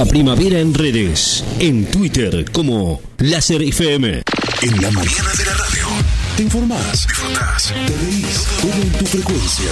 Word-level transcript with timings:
la 0.00 0.06
primavera 0.06 0.58
en 0.58 0.72
redes. 0.72 1.44
En 1.58 1.84
Twitter 1.84 2.50
como 2.52 3.02
Láser 3.18 3.60
FM. 3.60 4.22
En 4.62 4.80
la 4.80 4.90
mañana 4.92 5.30
de 5.36 5.44
la 5.44 5.52
radio. 5.52 5.88
Te 6.38 6.42
informás, 6.42 7.06
disfrutás, 7.06 7.74
te 7.86 7.96
reís, 8.06 8.46
todo 8.62 8.82
en 8.82 8.92
tu 8.92 9.04
frecuencia. 9.04 9.70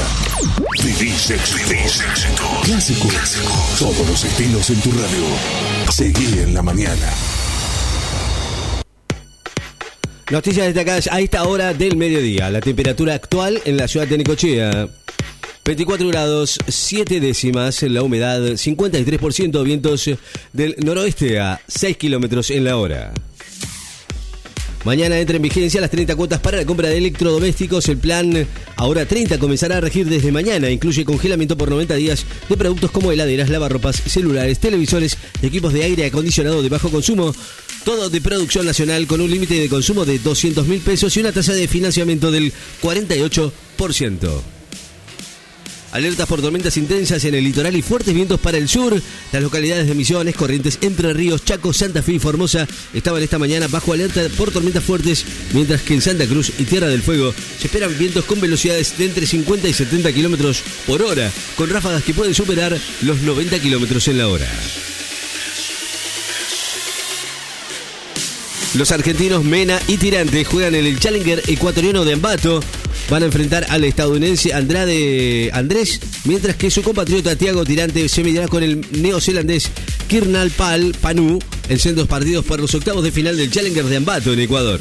Vivís 0.84 1.30
éxito. 1.30 2.44
Clásico. 2.62 3.08
Todos 3.78 4.06
los 4.06 4.22
estilos 4.22 4.68
en 4.68 4.80
tu 4.82 4.90
radio. 4.90 5.24
Seguí 5.90 6.40
en 6.40 6.52
la 6.52 6.60
mañana. 6.60 7.10
Noticias 10.30 10.66
destacadas 10.66 11.08
a 11.10 11.20
esta 11.20 11.44
hora 11.44 11.72
del 11.72 11.96
mediodía. 11.96 12.50
La 12.50 12.60
temperatura 12.60 13.14
actual 13.14 13.62
en 13.64 13.78
la 13.78 13.88
ciudad 13.88 14.06
de 14.06 14.18
Necochea. 14.18 14.88
24 15.68 16.08
grados, 16.08 16.58
7 16.66 17.20
décimas, 17.20 17.82
la 17.82 18.02
humedad 18.02 18.40
53%, 18.40 19.62
vientos 19.62 20.08
del 20.54 20.74
noroeste 20.82 21.38
a 21.40 21.60
6 21.68 21.94
kilómetros 21.98 22.50
en 22.50 22.64
la 22.64 22.78
hora. 22.78 23.12
Mañana 24.86 25.18
entra 25.18 25.36
en 25.36 25.42
vigencia 25.42 25.82
las 25.82 25.90
30 25.90 26.16
cuotas 26.16 26.40
para 26.40 26.56
la 26.56 26.64
compra 26.64 26.88
de 26.88 26.96
electrodomésticos. 26.96 27.86
El 27.90 27.98
plan 27.98 28.46
ahora 28.76 29.04
30 29.04 29.38
comenzará 29.38 29.76
a 29.76 29.80
regir 29.82 30.08
desde 30.08 30.32
mañana. 30.32 30.70
Incluye 30.70 31.04
congelamiento 31.04 31.58
por 31.58 31.68
90 31.68 31.96
días 31.96 32.24
de 32.48 32.56
productos 32.56 32.90
como 32.90 33.12
heladeras, 33.12 33.50
lavarropas, 33.50 33.96
celulares, 33.96 34.60
televisores, 34.60 35.18
equipos 35.42 35.74
de 35.74 35.82
aire 35.84 36.06
acondicionado 36.06 36.62
de 36.62 36.70
bajo 36.70 36.88
consumo. 36.88 37.34
Todo 37.84 38.08
de 38.08 38.22
producción 38.22 38.64
nacional 38.64 39.06
con 39.06 39.20
un 39.20 39.30
límite 39.30 39.60
de 39.60 39.68
consumo 39.68 40.06
de 40.06 40.18
200 40.18 40.66
mil 40.66 40.80
pesos 40.80 41.14
y 41.14 41.20
una 41.20 41.32
tasa 41.32 41.52
de 41.52 41.68
financiamiento 41.68 42.30
del 42.30 42.54
48%. 42.80 44.57
Alertas 45.92 46.28
por 46.28 46.42
tormentas 46.42 46.76
intensas 46.76 47.24
en 47.24 47.34
el 47.34 47.44
litoral 47.44 47.74
y 47.74 47.82
fuertes 47.82 48.14
vientos 48.14 48.38
para 48.38 48.58
el 48.58 48.68
sur. 48.68 49.00
Las 49.32 49.42
localidades 49.42 49.86
de 49.86 49.94
Misiones, 49.94 50.36
Corrientes, 50.36 50.78
Entre 50.82 51.14
Ríos, 51.14 51.44
Chaco, 51.44 51.72
Santa 51.72 52.02
Fe 52.02 52.14
y 52.14 52.18
Formosa 52.18 52.68
estaban 52.92 53.22
esta 53.22 53.38
mañana 53.38 53.68
bajo 53.68 53.94
alerta 53.94 54.22
por 54.36 54.50
tormentas 54.50 54.84
fuertes, 54.84 55.24
mientras 55.54 55.80
que 55.82 55.94
en 55.94 56.02
Santa 56.02 56.26
Cruz 56.26 56.52
y 56.58 56.64
Tierra 56.64 56.88
del 56.88 57.02
Fuego 57.02 57.32
se 57.58 57.68
esperan 57.68 57.96
vientos 57.98 58.24
con 58.26 58.40
velocidades 58.40 58.98
de 58.98 59.06
entre 59.06 59.26
50 59.26 59.66
y 59.66 59.72
70 59.72 60.12
kilómetros 60.12 60.62
por 60.86 61.00
hora, 61.02 61.32
con 61.56 61.70
ráfagas 61.70 62.02
que 62.02 62.14
pueden 62.14 62.34
superar 62.34 62.78
los 63.02 63.22
90 63.22 63.58
kilómetros 63.58 64.08
en 64.08 64.18
la 64.18 64.28
hora. 64.28 64.48
Los 68.74 68.92
argentinos 68.92 69.42
Mena 69.42 69.80
y 69.88 69.96
Tirante 69.96 70.44
juegan 70.44 70.74
en 70.74 70.84
el 70.84 71.00
Challenger 71.00 71.42
ecuatoriano 71.48 72.04
de 72.04 72.12
Ambato. 72.12 72.60
Van 73.10 73.22
a 73.22 73.26
enfrentar 73.26 73.66
al 73.70 73.84
estadounidense 73.84 74.52
Andrade 74.52 75.50
Andrés, 75.54 76.00
mientras 76.24 76.56
que 76.56 76.70
su 76.70 76.82
compatriota 76.82 77.36
Tiago 77.36 77.64
Tirante 77.64 78.08
se 78.08 78.22
medirá 78.22 78.48
con 78.48 78.62
el 78.62 78.84
neozelandés 78.90 79.70
Kirnal 80.08 80.50
Pal 80.50 80.94
Panu 81.00 81.38
en 81.68 81.78
sendos 81.78 82.06
partidos 82.06 82.44
por 82.44 82.60
los 82.60 82.74
octavos 82.74 83.02
de 83.02 83.12
final 83.12 83.36
del 83.36 83.50
Challenger 83.50 83.84
de 83.84 83.96
Ambato 83.96 84.32
en 84.32 84.40
Ecuador. 84.40 84.80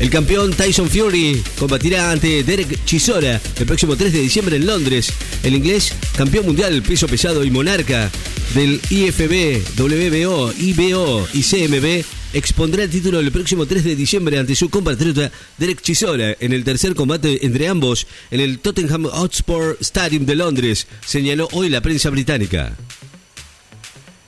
El 0.00 0.08
campeón 0.08 0.52
Tyson 0.52 0.88
Fury 0.88 1.42
combatirá 1.58 2.10
ante 2.10 2.42
Derek 2.42 2.84
Chisora 2.86 3.38
el 3.58 3.66
próximo 3.66 3.96
3 3.96 4.12
de 4.12 4.20
diciembre 4.20 4.56
en 4.56 4.66
Londres. 4.66 5.12
El 5.42 5.54
inglés, 5.54 5.92
campeón 6.16 6.46
mundial 6.46 6.82
peso 6.82 7.06
pesado 7.06 7.44
y 7.44 7.50
monarca 7.50 8.10
del 8.54 8.80
IFB, 8.90 9.62
WBO, 9.78 10.52
IBO 10.58 11.28
y 11.32 11.42
CMB, 11.42 12.04
expondrá 12.32 12.84
el 12.84 12.90
título 12.90 13.20
el 13.20 13.30
próximo 13.30 13.66
3 13.66 13.84
de 13.84 13.96
diciembre 13.96 14.38
ante 14.38 14.56
su 14.56 14.68
compatriota 14.70 15.30
Derek 15.58 15.80
Chisora 15.80 16.36
en 16.40 16.52
el 16.52 16.64
tercer 16.64 16.94
combate 16.94 17.46
entre 17.46 17.68
ambos 17.68 18.06
en 18.30 18.40
el 18.40 18.58
Tottenham 18.58 19.04
Hotspur 19.04 19.76
Stadium 19.80 20.26
de 20.26 20.34
Londres, 20.34 20.86
señaló 21.06 21.48
hoy 21.52 21.68
la 21.68 21.80
prensa 21.80 22.10
británica. 22.10 22.76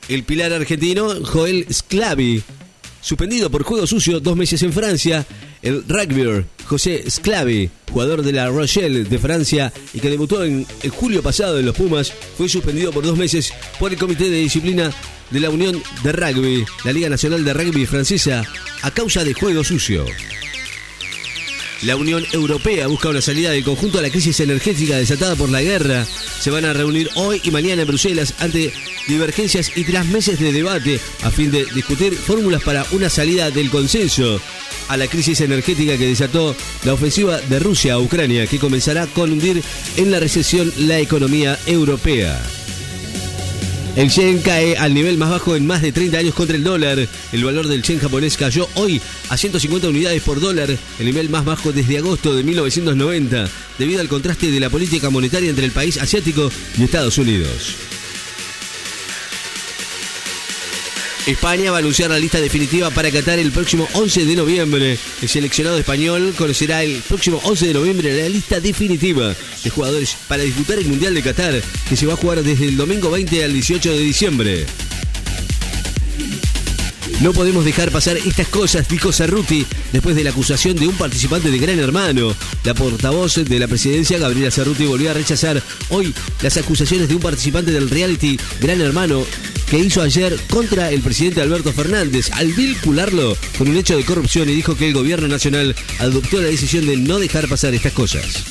El 0.08 0.24
pilar 0.24 0.52
argentino 0.52 1.24
Joel 1.24 1.66
Sclavi 1.72 2.42
suspendido 3.02 3.50
por 3.50 3.64
juego 3.64 3.86
sucio 3.86 4.20
dos 4.20 4.36
meses 4.36 4.62
en 4.62 4.72
Francia. 4.72 5.26
El 5.62 5.84
rugbyer 5.88 6.44
José 6.66 7.08
Sclavi, 7.08 7.70
jugador 7.90 8.22
de 8.22 8.32
la 8.32 8.48
Rochelle 8.48 9.04
de 9.04 9.18
Francia 9.18 9.72
y 9.94 10.00
que 10.00 10.10
debutó 10.10 10.44
en, 10.44 10.66
en 10.82 10.90
julio 10.90 11.22
pasado 11.22 11.58
en 11.58 11.66
los 11.66 11.76
Pumas, 11.76 12.12
fue 12.36 12.48
suspendido 12.48 12.92
por 12.92 13.04
dos 13.04 13.16
meses 13.16 13.52
por 13.78 13.92
el 13.92 13.98
Comité 13.98 14.28
de 14.28 14.38
Disciplina 14.38 14.90
de 15.30 15.40
la 15.40 15.50
Unión 15.50 15.82
de 16.02 16.12
Rugby, 16.12 16.64
la 16.84 16.92
Liga 16.92 17.08
Nacional 17.08 17.44
de 17.44 17.54
Rugby 17.54 17.86
francesa, 17.86 18.44
a 18.82 18.90
causa 18.90 19.24
de 19.24 19.34
juego 19.34 19.64
sucio. 19.64 20.04
La 21.82 21.96
Unión 21.96 22.24
Europea 22.32 22.86
busca 22.86 23.08
una 23.08 23.20
salida 23.20 23.50
del 23.50 23.64
conjunto 23.64 23.98
a 23.98 24.02
la 24.02 24.10
crisis 24.10 24.38
energética 24.38 24.96
desatada 24.96 25.34
por 25.34 25.50
la 25.50 25.62
guerra. 25.62 26.06
Se 26.38 26.50
van 26.50 26.64
a 26.64 26.72
reunir 26.72 27.10
hoy 27.16 27.40
y 27.42 27.50
mañana 27.50 27.82
en 27.82 27.88
Bruselas 27.88 28.34
ante 28.38 28.72
divergencias 29.08 29.72
y 29.74 29.82
tras 29.82 30.06
meses 30.06 30.38
de 30.38 30.52
debate 30.52 31.00
a 31.24 31.30
fin 31.32 31.50
de 31.50 31.66
discutir 31.74 32.14
fórmulas 32.14 32.62
para 32.62 32.86
una 32.92 33.10
salida 33.10 33.50
del 33.50 33.68
consenso 33.68 34.40
a 34.88 34.96
la 34.96 35.08
crisis 35.08 35.40
energética 35.40 35.98
que 35.98 36.06
desató 36.06 36.54
la 36.84 36.92
ofensiva 36.92 37.40
de 37.40 37.58
Rusia 37.58 37.94
a 37.94 37.98
Ucrania, 37.98 38.46
que 38.46 38.60
comenzará 38.60 39.08
con 39.08 39.32
hundir 39.32 39.60
en 39.96 40.10
la 40.12 40.20
recesión 40.20 40.72
la 40.78 41.00
economía 41.00 41.58
europea. 41.66 42.40
El 43.94 44.08
yen 44.08 44.40
cae 44.40 44.74
al 44.78 44.94
nivel 44.94 45.18
más 45.18 45.28
bajo 45.28 45.54
en 45.54 45.66
más 45.66 45.82
de 45.82 45.92
30 45.92 46.16
años 46.16 46.34
contra 46.34 46.56
el 46.56 46.64
dólar. 46.64 47.06
El 47.30 47.44
valor 47.44 47.68
del 47.68 47.82
yen 47.82 47.98
japonés 47.98 48.38
cayó 48.38 48.66
hoy 48.74 49.02
a 49.28 49.36
150 49.36 49.88
unidades 49.88 50.22
por 50.22 50.40
dólar, 50.40 50.70
el 50.70 51.04
nivel 51.04 51.28
más 51.28 51.44
bajo 51.44 51.72
desde 51.72 51.98
agosto 51.98 52.34
de 52.34 52.42
1990, 52.42 53.50
debido 53.78 54.00
al 54.00 54.08
contraste 54.08 54.50
de 54.50 54.60
la 54.60 54.70
política 54.70 55.10
monetaria 55.10 55.50
entre 55.50 55.66
el 55.66 55.72
país 55.72 55.98
asiático 55.98 56.50
y 56.78 56.84
Estados 56.84 57.18
Unidos. 57.18 57.91
España 61.26 61.70
va 61.70 61.76
a 61.76 61.80
anunciar 61.80 62.10
la 62.10 62.18
lista 62.18 62.40
definitiva 62.40 62.90
para 62.90 63.10
Qatar 63.10 63.38
el 63.38 63.52
próximo 63.52 63.88
11 63.94 64.24
de 64.24 64.34
noviembre. 64.34 64.98
El 65.20 65.28
seleccionado 65.28 65.78
español 65.78 66.34
conocerá 66.36 66.82
el 66.82 67.00
próximo 67.06 67.40
11 67.44 67.68
de 67.68 67.74
noviembre 67.74 68.22
la 68.22 68.28
lista 68.28 68.58
definitiva 68.58 69.34
de 69.62 69.70
jugadores 69.70 70.16
para 70.26 70.42
disputar 70.42 70.78
el 70.78 70.86
Mundial 70.86 71.14
de 71.14 71.22
Qatar, 71.22 71.62
que 71.88 71.96
se 71.96 72.06
va 72.06 72.14
a 72.14 72.16
jugar 72.16 72.42
desde 72.42 72.66
el 72.66 72.76
domingo 72.76 73.10
20 73.10 73.44
al 73.44 73.52
18 73.52 73.92
de 73.92 74.00
diciembre. 74.00 74.66
No 77.22 77.32
podemos 77.32 77.64
dejar 77.64 77.92
pasar 77.92 78.16
estas 78.16 78.48
cosas, 78.48 78.88
dijo 78.88 79.12
Cerruti, 79.12 79.64
después 79.92 80.16
de 80.16 80.24
la 80.24 80.30
acusación 80.30 80.74
de 80.74 80.88
un 80.88 80.96
participante 80.96 81.52
de 81.52 81.58
Gran 81.58 81.78
Hermano. 81.78 82.34
La 82.64 82.74
portavoz 82.74 83.36
de 83.36 83.58
la 83.60 83.68
presidencia, 83.68 84.18
Gabriela 84.18 84.50
Cerruti, 84.50 84.86
volvió 84.86 85.12
a 85.12 85.14
rechazar 85.14 85.62
hoy 85.90 86.12
las 86.42 86.56
acusaciones 86.56 87.08
de 87.08 87.14
un 87.14 87.20
participante 87.20 87.70
del 87.70 87.90
reality 87.90 88.40
Gran 88.60 88.80
Hermano 88.80 89.24
que 89.70 89.78
hizo 89.78 90.02
ayer 90.02 90.36
contra 90.50 90.90
el 90.90 91.00
presidente 91.00 91.40
Alberto 91.40 91.72
Fernández 91.72 92.28
al 92.32 92.52
vincularlo 92.54 93.36
con 93.56 93.68
un 93.68 93.76
hecho 93.76 93.96
de 93.96 94.04
corrupción 94.04 94.48
y 94.48 94.54
dijo 94.56 94.74
que 94.74 94.88
el 94.88 94.94
gobierno 94.94 95.28
nacional 95.28 95.76
adoptó 96.00 96.40
la 96.40 96.48
decisión 96.48 96.86
de 96.86 96.96
no 96.96 97.20
dejar 97.20 97.48
pasar 97.48 97.72
estas 97.72 97.92
cosas. 97.92 98.42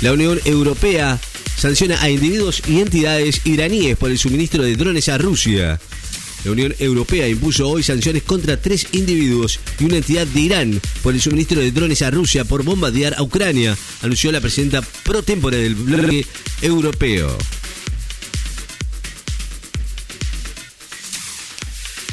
La 0.00 0.14
Unión 0.14 0.40
Europea 0.46 1.20
sanciona 1.60 2.00
a 2.00 2.08
individuos 2.08 2.62
y 2.66 2.80
entidades 2.80 3.42
iraníes 3.44 3.98
por 3.98 4.10
el 4.10 4.18
suministro 4.18 4.62
de 4.62 4.76
drones 4.76 5.10
a 5.10 5.18
Rusia. 5.18 5.78
La 6.42 6.52
Unión 6.52 6.74
Europea 6.78 7.28
impuso 7.28 7.68
hoy 7.68 7.82
sanciones 7.82 8.22
contra 8.22 8.58
tres 8.58 8.86
individuos 8.92 9.60
y 9.78 9.84
una 9.84 9.98
entidad 9.98 10.26
de 10.26 10.40
Irán 10.40 10.80
por 11.02 11.12
el 11.12 11.20
suministro 11.20 11.60
de 11.60 11.70
drones 11.70 12.00
a 12.00 12.10
Rusia 12.10 12.46
por 12.46 12.64
bombardear 12.64 13.14
a 13.18 13.22
Ucrania, 13.22 13.76
anunció 14.00 14.32
la 14.32 14.40
presidenta 14.40 14.80
pro 15.04 15.22
tempore 15.22 15.58
del 15.58 15.74
bloque 15.74 16.24
europeo. 16.62 17.36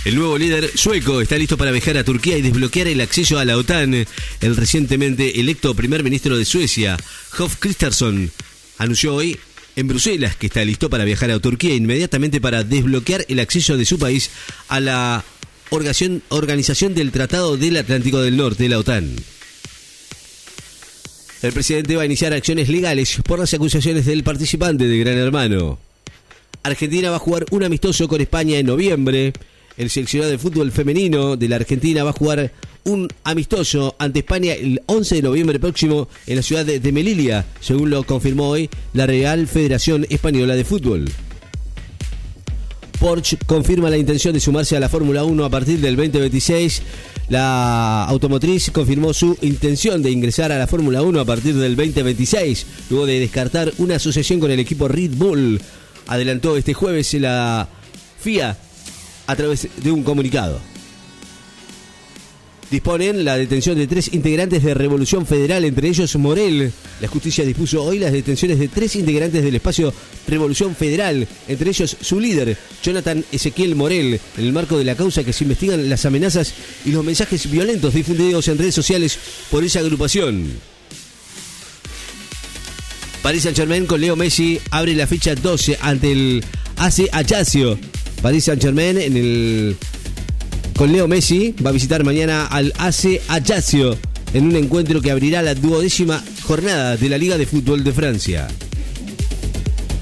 El 0.04 0.16
nuevo 0.16 0.38
líder 0.38 0.72
sueco 0.76 1.22
está 1.22 1.38
listo 1.38 1.58
para 1.58 1.72
viajar 1.72 1.98
a 1.98 2.04
Turquía 2.04 2.38
y 2.38 2.42
desbloquear 2.42 2.88
el 2.90 3.00
acceso 3.00 3.40
a 3.40 3.46
la 3.46 3.58
OTAN. 3.58 3.94
El 4.42 4.56
recientemente 4.58 5.40
electo 5.40 5.74
primer 5.74 6.04
ministro 6.04 6.38
de 6.38 6.44
Suecia, 6.44 6.98
Hof 7.38 7.56
Kristersson, 7.60 8.32
anunció 8.78 9.16
hoy 9.16 9.38
en 9.76 9.88
Bruselas 9.88 10.36
que 10.36 10.48
está 10.48 10.66
listo 10.66 10.90
para 10.90 11.06
viajar 11.06 11.32
a 11.32 11.40
Turquía 11.40 11.76
inmediatamente 11.76 12.42
para 12.42 12.64
desbloquear 12.64 13.26
el 13.30 13.40
acceso 13.40 13.78
de 13.78 13.86
su 13.86 14.00
país 14.00 14.32
a 14.70 14.80
la 14.80 15.24
organización, 15.70 16.96
del 16.96 17.12
Tratado 17.12 17.58
del 17.58 17.78
Atlántico 17.78 18.22
del 18.22 18.38
Norte, 18.38 18.70
la 18.70 18.80
OTAN. 18.80 19.16
El 21.44 21.54
presidente 21.54 21.96
va 21.96 22.02
a 22.02 22.06
iniciar 22.06 22.34
acciones 22.34 22.70
legales 22.70 23.20
por 23.24 23.38
las 23.38 23.54
acusaciones 23.54 24.06
del 24.06 24.24
participante 24.24 24.88
de 24.88 24.98
Gran 24.98 25.18
Hermano. 25.18 25.78
Argentina 26.64 27.12
va 27.12 27.18
a 27.18 27.20
jugar 27.20 27.46
un 27.52 27.64
amistoso 27.64 28.08
con 28.08 28.22
España 28.22 28.58
en 28.58 28.66
noviembre. 28.66 29.34
El 29.78 29.92
seleccionado 29.92 30.32
de 30.32 30.40
fútbol 30.40 30.72
femenino 30.72 31.38
de 31.38 31.48
la 31.48 31.58
Argentina 31.58 32.04
va 32.04 32.10
a 32.10 32.14
jugar 32.14 32.52
un 32.86 33.08
amistoso 33.24 33.96
ante 34.00 34.20
España 34.20 34.54
el 34.54 34.82
11 34.88 35.16
de 35.16 35.22
noviembre 35.22 35.60
próximo 35.60 36.08
en 36.26 36.38
la 36.38 36.42
ciudad 36.42 36.66
de 36.66 36.92
Melilla, 36.92 37.46
según 37.62 37.92
lo 37.92 38.04
confirmó 38.04 38.50
hoy 38.50 38.70
la 38.94 39.06
Real 39.06 39.46
Federación 39.48 40.08
Española 40.10 40.56
de 40.56 40.66
Fútbol. 40.66 41.06
Porsche 43.00 43.38
confirma 43.46 43.92
la 43.92 43.98
intención 43.98 44.34
de 44.34 44.40
sumarse 44.40 44.76
a 44.76 44.80
la 44.80 44.90
Fórmula 44.90 45.24
1 45.24 45.46
a 45.46 45.50
partir 45.50 45.80
del 45.80 45.96
2026. 45.96 46.82
La 47.30 48.06
automotriz 48.06 48.72
confirmó 48.72 49.14
su 49.14 49.38
intención 49.44 50.02
de 50.02 50.10
ingresar 50.10 50.52
a 50.52 50.58
la 50.58 50.66
Fórmula 50.66 51.04
1 51.04 51.20
a 51.20 51.26
partir 51.26 51.54
del 51.54 51.76
2026, 51.76 52.66
luego 52.90 53.06
de 53.06 53.20
descartar 53.20 53.72
una 53.78 53.98
asociación 53.98 54.40
con 54.40 54.50
el 54.50 54.60
equipo 54.60 54.88
Red 54.88 55.12
Bull. 55.14 55.62
Adelantó 56.08 56.58
este 56.58 56.74
jueves 56.74 57.14
la 57.16 57.68
FIA 58.20 58.58
a 59.28 59.36
través 59.36 59.68
de 59.84 59.92
un 59.92 60.04
comunicado 60.04 60.60
disponen 62.70 63.24
la 63.24 63.38
detención 63.38 63.78
de 63.78 63.88
tres 63.88 64.14
integrantes 64.14 64.64
de 64.64 64.74
Revolución 64.74 65.26
Federal, 65.26 65.64
entre 65.66 65.88
ellos 65.88 66.16
Morel. 66.18 66.72
La 67.00 67.08
justicia 67.08 67.46
dispuso 67.46 67.84
hoy 67.84 68.00
las 68.00 68.12
detenciones 68.12 68.60
de 68.60 68.68
tres 68.68 68.96
integrantes 68.96 69.44
del 69.44 69.56
espacio 69.56 69.94
Revolución 70.28 70.76
Federal, 70.76 71.28
entre 71.48 71.70
ellos 71.70 71.96
su 72.02 72.20
líder, 72.20 72.58
Jonathan 72.84 73.24
Ezequiel 73.32 73.76
Morel, 73.76 74.20
en 74.38 74.44
el 74.44 74.54
marco 74.54 74.78
de 74.78 74.84
la 74.84 74.96
causa 74.96 75.24
que 75.24 75.34
se 75.34 75.44
investigan 75.44 75.90
las 75.90 76.06
amenazas 76.06 76.54
y 76.86 76.92
los 76.92 77.04
mensajes 77.04 77.50
violentos 77.50 77.94
difundidos 77.94 78.48
en 78.48 78.58
redes 78.58 78.76
sociales 78.76 79.18
por 79.50 79.64
esa 79.64 79.80
agrupación. 79.80 80.52
Paris 83.22 83.44
Saint 83.44 83.58
Germain 83.58 83.86
con 83.86 84.00
Leo 84.00 84.16
Messi 84.16 84.60
abre 84.72 84.96
la 84.96 85.08
fecha 85.08 85.36
12 85.36 85.80
ante 85.82 86.12
el 86.12 86.44
AC 86.78 87.10
Ajaccio. 87.12 87.78
Paris 88.22 88.46
Saint 88.46 88.62
Germain 88.62 89.76
con 90.76 90.92
Leo 90.92 91.08
Messi. 91.08 91.54
Va 91.66 91.70
a 91.70 91.74
visitar 91.74 92.04
mañana 92.04 92.46
al 92.46 92.74
AC 92.78 93.22
Ajaccio 93.28 93.98
en 94.34 94.46
un 94.46 94.56
encuentro 94.56 95.02
que 95.02 95.12
abrirá 95.12 95.42
la 95.42 95.56
duodécima 95.56 96.24
jornada 96.44 96.98
de 96.98 97.10
la 97.10 97.18
Liga 97.18 97.38
de 97.38 97.46
Fútbol 97.46 97.84
de 97.84 97.94
Francia. 97.94 98.48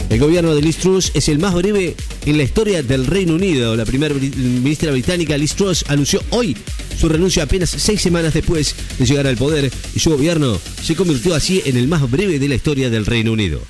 El 0.09 0.19
gobierno 0.19 0.53
de 0.53 0.61
Liz 0.61 0.77
Truss 0.77 1.11
es 1.13 1.29
el 1.29 1.39
más 1.39 1.53
breve 1.55 1.95
en 2.25 2.37
la 2.37 2.43
historia 2.43 2.83
del 2.83 3.05
Reino 3.05 3.35
Unido. 3.35 3.75
La 3.75 3.85
primera 3.85 4.13
ministra 4.13 4.91
británica 4.91 5.37
Liz 5.37 5.55
Truss 5.55 5.83
anunció 5.87 6.21
hoy 6.29 6.55
su 6.99 7.09
renuncia 7.09 7.43
apenas 7.43 7.69
seis 7.69 8.01
semanas 8.01 8.33
después 8.33 8.75
de 8.97 9.05
llegar 9.05 9.27
al 9.27 9.35
poder 9.35 9.71
y 9.95 9.99
su 9.99 10.11
gobierno 10.11 10.59
se 10.81 10.95
convirtió 10.95 11.33
así 11.33 11.61
en 11.65 11.77
el 11.77 11.87
más 11.87 12.09
breve 12.09 12.39
de 12.39 12.47
la 12.47 12.55
historia 12.55 12.89
del 12.89 13.05
Reino 13.05 13.31
Unido. 13.33 13.61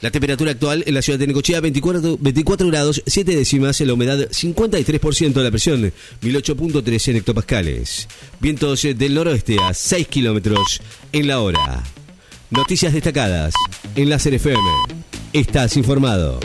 La 0.00 0.10
temperatura 0.10 0.52
actual 0.52 0.82
en 0.86 0.94
la 0.94 1.02
ciudad 1.02 1.18
de 1.18 1.26
Necochea 1.26 1.60
24, 1.60 2.16
24 2.18 2.66
grados 2.68 3.02
7 3.06 3.36
décimas, 3.36 3.80
la 3.80 3.92
humedad 3.92 4.18
53%, 4.18 5.42
la 5.42 5.50
presión 5.50 5.92
1008.3 6.22 7.08
en 7.08 7.16
hectopascales. 7.16 8.08
Vientos 8.40 8.82
del 8.82 9.14
noroeste 9.14 9.58
a 9.62 9.74
6 9.74 10.08
kilómetros 10.08 10.80
en 11.12 11.26
la 11.26 11.40
hora. 11.40 11.84
Noticias 12.48 12.94
destacadas 12.94 13.52
en 13.94 14.08
la 14.08 14.16
FM. 14.16 14.58
Estás 15.34 15.76
informado. 15.76 16.40